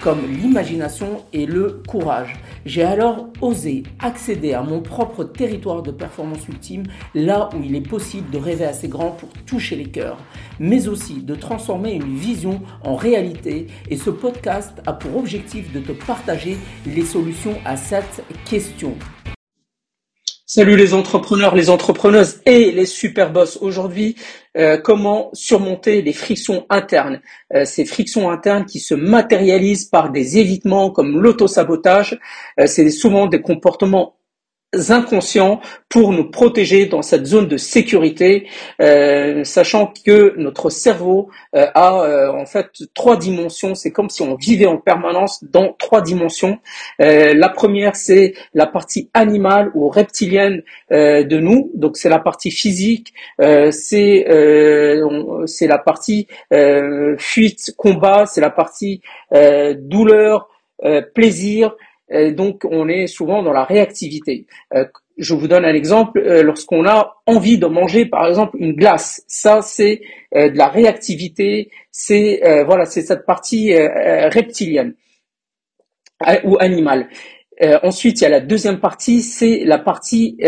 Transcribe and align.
comme 0.00 0.20
l'imagination 0.26 1.24
et 1.32 1.46
le 1.46 1.82
courage. 1.86 2.34
J'ai 2.64 2.82
alors 2.82 3.28
osé 3.40 3.82
accéder 3.98 4.54
à 4.54 4.62
mon 4.62 4.80
propre 4.80 5.24
territoire 5.24 5.82
de 5.82 5.90
performance 5.90 6.48
ultime, 6.48 6.84
là 7.14 7.48
où 7.54 7.62
il 7.62 7.74
est 7.74 7.86
possible 7.86 8.30
de 8.30 8.38
rêver 8.38 8.64
assez 8.64 8.88
grand 8.88 9.10
pour 9.10 9.30
toucher 9.46 9.76
les 9.76 9.90
cœurs, 9.90 10.18
mais 10.58 10.88
aussi 10.88 11.22
de 11.22 11.34
transformer 11.34 11.92
une 11.92 12.16
vision 12.16 12.60
en 12.82 12.94
réalité. 12.94 13.66
Et 13.90 13.96
ce 13.96 14.10
podcast 14.10 14.80
a 14.86 14.92
pour 14.92 15.16
objectif 15.16 15.72
de 15.72 15.80
te 15.80 15.92
partager 15.92 16.56
les 16.86 17.04
solutions 17.04 17.56
à 17.64 17.76
cette 17.76 18.24
question. 18.44 18.94
Salut 20.52 20.74
les 20.74 20.94
entrepreneurs, 20.94 21.54
les 21.54 21.70
entrepreneuses 21.70 22.40
et 22.44 22.72
les 22.72 22.84
super 22.84 23.30
boss. 23.30 23.56
Aujourd'hui, 23.60 24.16
euh, 24.56 24.78
comment 24.78 25.30
surmonter 25.32 26.02
les 26.02 26.12
frictions 26.12 26.66
internes? 26.70 27.20
Euh, 27.54 27.64
ces 27.64 27.84
frictions 27.84 28.32
internes 28.32 28.66
qui 28.66 28.80
se 28.80 28.96
matérialisent 28.96 29.84
par 29.84 30.10
des 30.10 30.38
évitements 30.38 30.90
comme 30.90 31.20
l'autosabotage. 31.22 32.18
Euh, 32.58 32.66
c'est 32.66 32.90
souvent 32.90 33.28
des 33.28 33.40
comportements 33.40 34.16
inconscients 34.88 35.60
pour 35.88 36.12
nous 36.12 36.30
protéger 36.30 36.86
dans 36.86 37.02
cette 37.02 37.26
zone 37.26 37.48
de 37.48 37.56
sécurité, 37.56 38.46
euh, 38.80 39.42
sachant 39.42 39.92
que 40.06 40.34
notre 40.36 40.70
cerveau 40.70 41.30
euh, 41.56 41.66
a 41.74 42.02
euh, 42.02 42.32
en 42.32 42.46
fait 42.46 42.68
trois 42.94 43.16
dimensions. 43.16 43.74
C'est 43.74 43.90
comme 43.90 44.08
si 44.10 44.22
on 44.22 44.36
vivait 44.36 44.66
en 44.66 44.78
permanence 44.78 45.42
dans 45.42 45.72
trois 45.72 46.02
dimensions. 46.02 46.58
la 46.98 47.48
première, 47.48 47.96
c'est 47.96 48.34
la 48.54 48.66
partie 48.66 49.10
animale 49.14 49.72
ou 49.74 49.88
reptilienne 49.88 50.62
de 50.90 51.38
nous, 51.38 51.70
donc 51.74 51.96
c'est 51.96 52.08
la 52.08 52.18
partie 52.18 52.50
physique, 52.50 53.12
c'est 53.38 54.26
c'est 55.46 55.66
la 55.66 55.78
partie 55.78 56.26
fuite, 57.18 57.74
combat, 57.76 58.26
c'est 58.26 58.40
la 58.40 58.50
partie 58.50 59.02
douleur, 59.32 60.48
plaisir. 61.14 61.74
Euh, 62.12 62.32
donc 62.32 62.64
on 62.68 62.88
est 62.88 63.06
souvent 63.06 63.42
dans 63.42 63.52
la 63.52 63.64
réactivité. 63.64 64.46
Euh, 64.74 64.84
je 65.16 65.34
vous 65.34 65.48
donne 65.48 65.64
un 65.64 65.74
exemple, 65.74 66.18
euh, 66.18 66.42
lorsqu'on 66.42 66.86
a 66.86 67.22
envie 67.26 67.58
de 67.58 67.66
manger 67.66 68.06
par 68.06 68.26
exemple 68.26 68.56
une 68.58 68.72
glace, 68.72 69.22
ça 69.26 69.60
c'est 69.62 70.00
de 70.32 70.56
la 70.56 70.68
réactivité, 70.68 71.70
c'est 71.90 72.40
voilà, 72.64 72.86
c'est 72.86 73.02
cette 73.02 73.26
partie 73.26 73.74
reptilienne 73.74 74.94
ou 76.44 76.56
animale. 76.60 77.08
ensuite, 77.82 78.20
il 78.20 78.22
y 78.22 78.26
a 78.26 78.30
la 78.30 78.40
deuxième 78.40 78.78
partie, 78.78 79.22
c'est 79.22 79.64
la 79.64 79.78
partie 79.78 80.38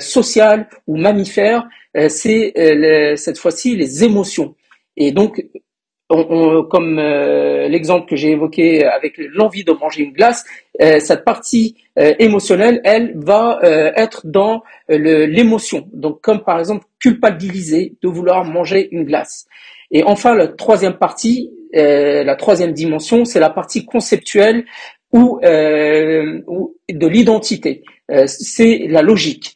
sociale 0.00 0.68
ou 0.86 0.96
mammifère, 0.96 1.68
c'est 2.08 3.14
cette 3.16 3.38
fois-ci 3.38 3.76
les 3.76 4.04
émotions. 4.04 4.54
Et 4.96 5.12
donc, 5.12 5.44
comme 6.08 6.98
euh, 6.98 7.68
l'exemple 7.68 8.08
que 8.08 8.16
j'ai 8.16 8.30
évoqué 8.30 8.84
avec 8.84 9.18
l'envie 9.18 9.64
de 9.64 9.72
manger 9.72 10.02
une 10.02 10.12
glace, 10.12 10.44
euh, 10.80 11.00
cette 11.00 11.24
partie 11.24 11.76
euh, 11.98 12.14
émotionnelle, 12.18 12.80
elle 12.84 13.14
va 13.16 13.58
être 13.62 14.26
dans 14.26 14.62
l'émotion. 14.88 15.88
Donc 15.92 16.20
comme 16.20 16.42
par 16.44 16.58
exemple 16.58 16.84
culpabiliser 17.00 17.94
de 18.02 18.08
vouloir 18.08 18.44
manger 18.44 18.88
une 18.92 19.04
glace. 19.04 19.46
Et 19.90 20.02
enfin, 20.04 20.34
la 20.34 20.48
troisième 20.48 20.94
partie, 20.94 21.50
la 21.72 22.36
troisième 22.36 22.72
dimension, 22.72 23.24
c'est 23.24 23.40
la 23.40 23.50
partie 23.50 23.84
conceptuelle 23.84 24.64
ou, 25.12 25.40
ou 25.42 26.76
de 26.88 27.06
l'identité. 27.06 27.82
c'est 28.26 28.86
la 28.88 29.02
logique. 29.02 29.54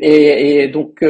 Et, 0.00 0.62
et 0.62 0.68
donc 0.68 1.02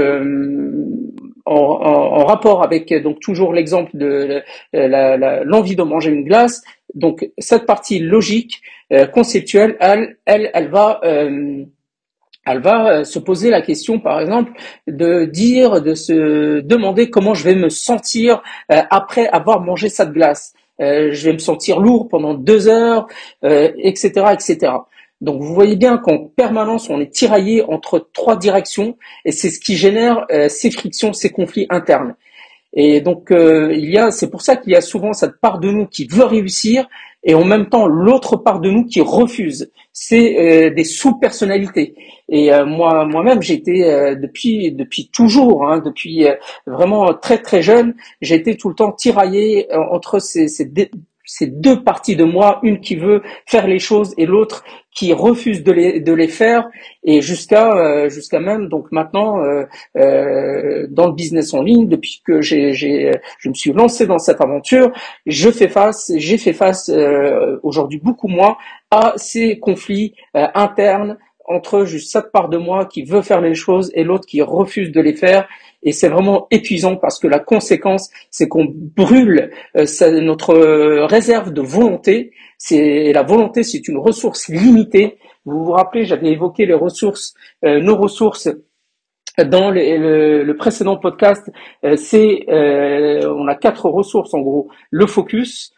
en, 1.47 1.55
en, 1.55 2.25
rapport 2.25 2.62
avec 2.62 2.93
donc 3.03 3.21
toujours 3.21 3.53
l'exemple 3.53 3.91
de 3.94 4.43
l'envie 4.72 5.77
de 5.77 5.82
manger 5.82 6.10
une 6.10 6.25
glace. 6.25 6.62
Donc 6.94 7.28
cette 7.38 7.66
partie 7.66 7.99
logique, 7.99 8.62
euh, 8.93 9.06
conceptuelle, 9.06 9.77
elle, 9.81 10.19
elle, 10.27 10.50
elle 10.53 10.69
va 10.69 11.00
euh, 11.04 11.65
elle 12.47 12.60
va 12.60 12.88
euh, 12.88 13.04
se 13.04 13.19
poser 13.19 13.49
la 13.49 13.62
question, 13.62 13.99
par 13.99 14.21
exemple, 14.21 14.53
de 14.87 15.25
dire, 15.25 15.81
de 15.81 15.94
se 15.94 16.60
demander 16.60 17.09
comment 17.09 17.33
je 17.33 17.44
vais 17.44 17.54
me 17.54 17.71
sentir 17.71 18.43
après 18.69 19.27
avoir 19.28 19.62
mangé 19.62 19.88
cette 19.88 20.12
glace. 20.12 20.53
je 20.78 21.25
vais 21.25 21.33
me 21.33 21.38
sentir 21.38 21.81
lourd 21.81 22.09
pendant 22.09 22.34
deux 22.34 22.69
heures, 22.69 23.06
etc., 23.43 24.27
etc. 24.33 24.72
Donc 25.25 25.41
vous 25.41 25.55
voyez 25.55 25.77
bien 25.77 25.97
qu'en 25.97 26.19
permanence, 26.19 26.91
on 26.91 27.01
est 27.01 27.11
tiraillé 27.11 27.65
entre 27.65 28.11
trois 28.12 28.37
directions 28.37 28.99
et 29.25 29.33
c'est 29.33 29.49
ce 29.49 29.59
qui 29.59 29.75
génère 29.75 30.27
euh, 30.31 30.51
ces 30.51 30.71
frictions, 30.71 31.15
ces 31.15 31.31
conflits 31.31 31.67
internes. 31.71 32.15
Et 32.75 33.01
donc 33.01 33.31
euh, 33.31 33.73
il 33.73 33.89
y 33.91 33.97
a, 33.97 34.11
c'est 34.11 34.31
pour 34.31 34.43
ça 34.43 34.57
qu'il 34.57 34.73
y 34.73 34.77
a 34.77 34.83
souvent 34.83 35.15
cette 35.15 35.41
part 35.41 35.61
de 35.61 35.71
nous 35.71 35.87
qui 35.87 36.07
veut 36.07 36.25
réussir 36.25 36.87
et 37.23 37.34
en 37.34 37.45
même 37.45 37.71
temps 37.71 37.87
l'autre 37.87 38.37
part 38.37 38.61
de 38.61 38.71
nous 38.71 38.84
qui 38.84 39.01
refuse. 39.01 39.71
C'est 39.95 40.37
euh, 40.39 40.75
des 40.75 40.84
sous-personnalités. 40.84 41.95
Et 42.29 42.51
moi, 42.67 43.07
moi-même, 43.07 43.43
j'étais 43.43 44.17
depuis 44.17 44.73
depuis 44.73 45.11
toujours, 45.11 45.69
hein, 45.69 45.83
depuis 45.84 46.27
vraiment 46.67 47.13
très 47.13 47.39
très 47.39 47.63
jeune, 47.63 47.95
été 48.23 48.57
tout 48.57 48.71
le 48.71 48.75
temps 48.75 48.93
tiraillé 48.93 49.69
entre 49.91 50.19
ces, 50.21 50.49
ces, 50.49 50.65
c'est 51.25 51.61
deux 51.61 51.83
parties 51.83 52.17
de 52.17 52.25
moi, 52.25 52.61
une 52.62 52.81
qui 52.81 52.97
veut 52.97 53.23
faire 53.47 53.67
les 53.67 53.79
choses 53.79 54.15
et 54.19 54.27
l'autre 54.27 54.65
qui 54.95 55.12
refuse 55.12 55.62
de 55.65 55.73
les, 55.73 56.01
de 56.01 56.12
les 56.12 56.29
faire. 56.29 56.69
Et 57.03 57.21
jusqu'à 57.21 57.77
euh, 57.77 58.09
jusqu'à 58.09 58.41
même 58.41 58.69
donc 58.69 58.93
maintenant 58.93 59.43
euh, 59.43 59.65
euh, 59.97 60.87
dans 60.91 61.07
le 61.09 61.13
business 61.13 61.53
en 61.53 61.63
ligne 61.63 61.89
depuis 61.89 62.23
que 62.25 62.41
j'ai, 62.41 62.73
je 62.73 63.49
me 63.49 63.55
suis 63.55 63.73
lancé 63.73 64.07
dans 64.07 64.19
cette 64.19 64.41
aventure 64.41 64.93
je 65.27 65.51
fais 65.51 65.69
face 65.69 66.13
j'ai 66.17 66.39
fait 66.39 66.53
face 66.53 66.91
aujourd'hui 67.63 67.99
beaucoup 67.99 68.29
moins 68.29 68.57
à 68.91 69.15
ces 69.17 69.59
conflits 69.59 70.15
internes 70.33 71.19
entre 71.47 71.84
juste 71.84 72.10
cette 72.10 72.32
part 72.32 72.49
de 72.49 72.56
moi 72.59 72.87
qui 72.87 73.05
veut 73.05 73.22
faire 73.22 73.41
les 73.41 73.55
choses 73.55 73.91
et 73.94 74.05
l'autre 74.05 74.27
qui 74.27 74.43
refuse 74.43 74.91
de 74.93 75.00
les 75.00 75.15
faire 75.15 75.47
et 75.84 75.93
c'est 75.93 76.09
vraiment 76.09 76.47
épuisant 76.50 76.97
parce 76.97 77.21
que 77.21 77.28
la 77.28 77.38
conséquence, 77.38 78.10
c'est 78.31 78.49
qu'on 78.49 78.66
brûle 78.69 79.50
euh, 79.77 80.21
notre 80.21 80.54
réserve 81.04 81.53
de 81.53 81.60
volonté. 81.60 82.33
C'est 82.56 83.12
la 83.12 83.22
volonté, 83.22 83.62
c'est 83.62 83.87
une 83.87 83.99
ressource 83.99 84.49
limitée. 84.49 85.19
Vous 85.44 85.62
vous 85.62 85.72
rappelez, 85.72 86.06
j'avais 86.06 86.28
évoqué 86.28 86.65
les 86.65 86.75
ressources, 86.75 87.34
euh, 87.65 87.81
nos 87.81 87.97
ressources 87.97 88.49
dans 89.37 89.71
le, 89.71 90.50
précédent 90.54 90.97
podcast. 90.97 91.50
Euh, 91.84 91.97
c'est, 91.97 92.47
on 92.49 93.47
a 93.47 93.54
quatre 93.54 93.91
ressources 93.91 94.33
en 94.33 94.41
gros 94.41 94.69
le 94.91 95.06
focus, 95.06 95.75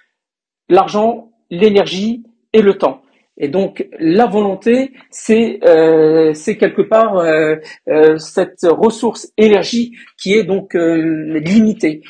l'argent, 0.69 1.32
l'énergie 1.50 2.22
et 2.53 2.62
le 2.62 2.78
temps. 2.78 3.03
Et 3.39 3.49
donc 3.49 3.87
la 3.99 4.27
volonté, 4.27 4.93
c'est 5.11 5.61
euh, 5.65 6.33
c'est 6.33 6.57
quelque 6.57 6.83
part 6.83 7.19
euh, 7.19 7.57
euh, 7.89 8.17
cette 8.19 8.63
ressource 8.63 9.31
énergie 9.37 9.93
qui 10.19 10.35
est 10.35 10.45
donc 10.45 10.75
limitée. 10.75 12.03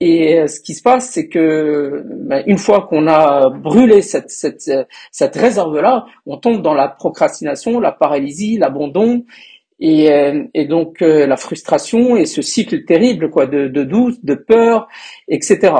Et 0.00 0.48
ce 0.48 0.60
qui 0.60 0.74
se 0.74 0.82
passe, 0.82 1.10
c'est 1.10 1.28
que 1.28 2.02
ben, 2.26 2.42
une 2.46 2.58
fois 2.58 2.88
qu'on 2.88 3.06
a 3.06 3.50
brûlé 3.50 4.02
cette 4.02 4.30
cette 4.30 4.68
cette 5.12 5.36
réserve 5.36 5.80
là, 5.80 6.06
on 6.26 6.38
tombe 6.38 6.62
dans 6.62 6.74
la 6.74 6.88
procrastination, 6.88 7.78
la 7.78 7.92
paralysie, 7.92 8.58
l'abandon. 8.58 9.24
Et, 9.84 10.08
et, 10.54 10.66
donc 10.66 11.00
la 11.00 11.36
frustration 11.36 12.16
et 12.16 12.24
ce 12.24 12.40
cycle 12.40 12.84
terrible 12.84 13.30
quoi 13.30 13.46
de, 13.46 13.66
de 13.66 13.82
doute, 13.82 14.24
de 14.24 14.34
peur, 14.34 14.86
etc. 15.26 15.72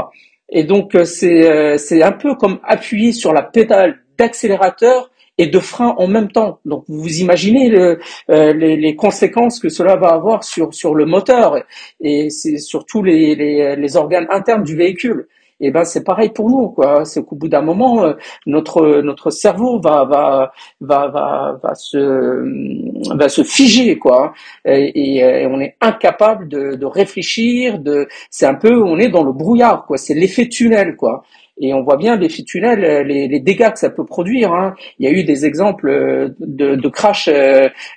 Et 0.48 0.64
donc 0.64 0.96
c'est 1.05 1.78
c'est 1.78 2.02
un 2.02 2.10
peu 2.10 2.34
comme 2.34 2.58
appuyer 2.64 3.12
sur 3.12 3.32
la 3.32 3.43
pédale 3.43 4.01
d'accélérateur 4.18 5.10
et 5.38 5.46
de 5.46 5.58
frein 5.58 5.94
en 5.98 6.06
même 6.06 6.30
temps. 6.30 6.60
Donc 6.64 6.84
vous 6.88 7.20
imaginez 7.20 7.72
euh, 7.74 7.96
les, 8.28 8.76
les, 8.76 8.96
conséquences 8.96 9.58
que 9.58 9.68
cela 9.68 9.96
va 9.96 10.08
avoir 10.08 10.44
sur 10.44 10.74
sur 10.74 10.94
le 10.94 11.06
moteur 11.06 11.56
et 12.00 12.30
c'est 12.30 12.58
surtout 12.58 13.02
les, 13.02 13.34
les, 13.34 13.76
les 13.76 13.96
organes 13.96 14.26
internes 14.30 14.62
du 14.62 14.76
véhicule. 14.76 15.28
Et 15.60 15.66
eh 15.68 15.70
ben 15.70 15.84
c'est 15.84 16.02
pareil 16.02 16.30
pour 16.30 16.50
nous 16.50 16.70
quoi. 16.70 17.04
C'est 17.04 17.24
qu'au 17.24 17.36
bout 17.36 17.48
d'un 17.48 17.62
moment 17.62 18.04
euh, 18.04 18.14
notre 18.46 19.00
notre 19.00 19.30
cerveau 19.30 19.80
va 19.80 20.04
va 20.04 20.52
va 20.80 21.06
va, 21.06 21.60
va 21.62 21.74
se 21.76 23.14
va 23.16 23.28
se 23.28 23.44
figer 23.44 23.96
quoi. 23.96 24.32
Et, 24.64 25.18
et, 25.18 25.46
on 25.46 25.60
est 25.60 25.76
incapable 25.80 26.48
de, 26.48 26.74
de 26.74 26.86
réfléchir 26.86 27.78
de 27.78 28.08
c'est 28.28 28.46
un 28.46 28.56
peu 28.56 28.82
on 28.82 28.98
est 28.98 29.08
dans 29.08 29.22
le 29.22 29.32
brouillard 29.32 29.86
quoi. 29.86 29.98
C'est 29.98 30.14
l'effet 30.14 30.48
tunnel 30.48 30.96
quoi 30.96 31.22
Et 31.62 31.72
on 31.72 31.82
voit 31.82 31.96
bien 31.96 32.16
l'effet 32.16 32.42
tunnel, 32.42 33.06
les, 33.06 33.40
dégâts 33.40 33.70
que 33.70 33.78
ça 33.78 33.88
peut 33.88 34.04
produire. 34.04 34.52
Hein. 34.52 34.74
Il 34.98 35.06
y 35.06 35.08
a 35.08 35.12
eu 35.12 35.24
des 35.24 35.46
exemples 35.46 36.34
de, 36.38 36.74
de 36.74 36.88
crash 36.88 37.30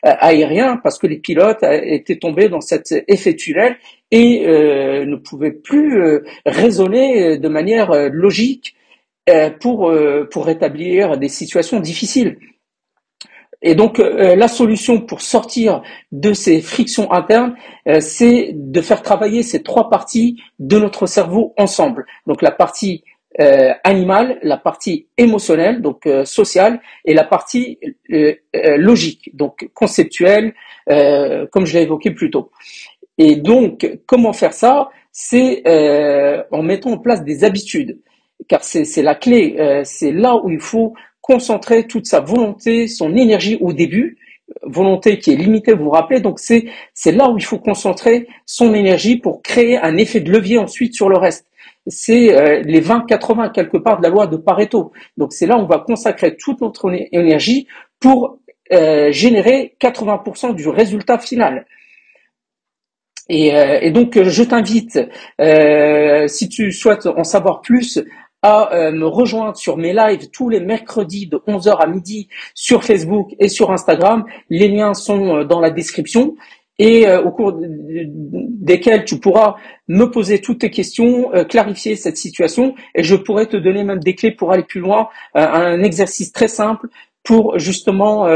aériens 0.04 0.78
parce 0.84 1.00
que 1.00 1.08
les 1.08 1.18
pilotes 1.18 1.64
étaient 1.64 2.18
tombés 2.18 2.48
dans 2.48 2.62
cet 2.62 2.94
effet 3.08 3.36
tunnel 3.36 3.76
et 4.12 4.46
ne 4.46 5.16
pouvaient 5.16 5.52
plus 5.52 6.22
raisonner 6.46 7.38
de 7.40 7.48
manière 7.50 7.92
logique 8.12 8.76
pour, 9.60 9.92
pour 10.32 10.46
rétablir 10.46 11.18
des 11.18 11.30
situations 11.30 11.80
difficiles. 11.80 12.38
Et 13.62 13.74
donc 13.74 14.00
euh, 14.00 14.36
la 14.36 14.48
solution 14.48 15.02
pour 15.02 15.22
sortir 15.22 15.82
de 16.12 16.34
ces 16.34 16.62
frictions 16.62 17.12
internes, 17.12 17.56
euh, 17.88 18.00
c'est 18.00 18.52
de 18.54 18.82
faire 18.82 19.02
travailler 19.02 19.42
ces 19.42 19.64
trois 19.64 19.90
parties 19.90 20.40
de 20.60 20.78
notre 20.78 21.08
cerveau 21.08 21.56
ensemble. 21.58 22.06
Donc 22.28 22.44
la 22.44 22.52
partie 22.52 23.04
euh, 23.42 23.74
animale, 23.84 24.40
la 24.44 24.58
partie 24.58 25.08
émotionnelle, 25.18 25.82
donc 25.82 26.08
sociale, 26.24 26.80
et 27.04 27.14
la 27.14 27.24
partie 27.24 27.80
logique, 28.10 29.36
donc 29.36 29.70
conceptuelle, 29.74 30.54
comme 30.88 31.66
je 31.66 31.74
l'ai 31.74 31.84
évoqué 31.84 32.12
plus 32.12 32.32
tôt. 32.32 32.52
Et 33.18 33.36
donc 33.36 33.90
comment 34.06 34.34
faire 34.34 34.54
ça? 34.54 34.90
C'est 35.12 35.64
en 36.52 36.64
mettant 36.64 36.92
en 36.92 36.98
place 36.98 37.24
des 37.24 37.44
habitudes 37.44 38.00
car 38.48 38.64
c'est 38.64 39.02
la 39.02 39.16
clé, 39.16 39.56
c'est 39.84 40.12
là 40.12 40.36
où 40.36 40.50
il 40.50 40.60
faut 40.60 40.94
concentrer 41.22 41.88
toute 41.88 42.06
sa 42.06 42.20
volonté, 42.20 42.88
son 42.88 43.16
énergie 43.16 43.58
au 43.60 43.74
début, 43.74 44.18
volonté 44.62 45.18
qui 45.18 45.32
est 45.32 45.36
limitée, 45.36 45.74
vous 45.74 45.86
vous 45.86 45.90
rappelez, 45.90 46.20
donc 46.20 46.40
c'est 46.40 46.68
là 47.06 47.30
où 47.30 47.38
il 47.38 47.44
faut 47.44 47.58
concentrer 47.58 48.28
son 48.46 48.76
énergie 48.76 49.18
pour 49.18 49.42
créer 49.42 49.78
un 49.78 49.98
effet 49.98 50.20
de 50.20 50.32
levier 50.32 50.60
ensuite 50.60 50.94
sur 50.94 51.10
le 51.10 51.18
reste. 51.18 51.48
C'est 51.88 52.36
euh, 52.36 52.62
les 52.64 52.82
20-80 52.82 53.52
quelque 53.52 53.78
part 53.78 53.98
de 53.98 54.04
la 54.04 54.10
loi 54.10 54.28
de 54.28 54.38
Pareto. 54.38 54.92
Donc 55.18 55.34
c'est 55.34 55.46
là 55.46 55.58
où 55.58 55.62
on 55.62 55.66
va 55.66 55.80
consacrer 55.80 56.36
toute 56.36 56.62
notre 56.62 56.92
énergie 57.12 57.68
pour 58.00 58.40
euh, 58.72 59.12
générer 59.12 59.76
80% 59.80 60.56
du 60.56 60.68
résultat 60.68 61.20
final. 61.20 61.66
Et, 63.30 63.56
euh, 63.56 63.92
donc 63.92 64.22
je 64.22 64.44
t'invite, 64.44 65.00
si 66.28 66.50
tu 66.50 66.72
souhaites 66.72 67.06
en 67.06 67.24
savoir 67.24 67.62
plus, 67.62 68.04
à 68.42 68.92
me 68.92 69.08
rejoindre 69.08 69.58
sur 69.58 69.76
mes 69.76 69.92
lives 69.92 70.30
tous 70.30 70.50
les 70.50 70.60
mercredis 70.60 71.26
de 71.26 71.38
11h 71.48 71.78
à 71.80 71.88
midi 71.88 72.28
sur 72.54 72.84
Facebook 72.84 73.32
et 73.40 73.50
sur 73.50 73.72
Instagram. 73.72 74.24
Les 74.52 74.68
liens 74.68 74.94
sont 74.94 75.44
dans 75.46 75.60
la 75.60 75.72
description 75.72 76.36
et 76.80 77.08
euh, 77.08 77.22
au 77.22 77.32
cours 77.32 77.54
desquels 77.58 79.06
tu 79.06 79.20
pourras 79.20 79.56
me 79.88 80.06
poser 80.06 80.42
toutes 80.42 80.60
tes 80.60 80.70
questions, 80.72 81.32
clarifier 81.50 81.96
cette 81.96 82.18
situation 82.18 82.76
et 82.96 83.04
je 83.04 83.16
pourrais 83.16 83.46
te 83.46 83.58
donner 83.58 83.84
même 83.84 84.00
des 84.00 84.16
clés 84.16 84.32
pour 84.32 84.52
aller 84.52 84.64
plus 84.64 84.82
loin, 84.82 85.10
un 85.36 85.84
exercice 85.84 86.32
très 86.32 86.48
simple 86.48 86.88
pour 87.24 87.58
justement 87.60 88.28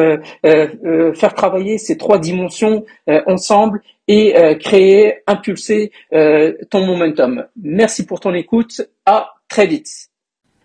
faire 0.44 1.33
travailler 1.36 1.77
ces 1.80 1.97
trois 1.97 2.19
dimensions 2.19 2.86
ensemble 3.25 3.81
et 4.07 4.33
créer, 4.59 5.15
impulser 5.25 5.91
ton 6.12 6.86
momentum. 6.86 7.45
Merci 7.62 8.06
pour 8.06 8.19
ton 8.19 8.33
écoute. 8.33 8.81
À 9.06 9.33
très 9.47 9.65
vite. 9.65 10.09